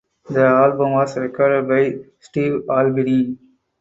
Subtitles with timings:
[0.27, 3.37] The album was recorded by Steve Albini.